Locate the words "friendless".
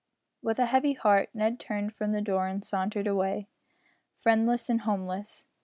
4.15-4.67